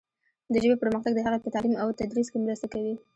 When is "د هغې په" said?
1.15-1.49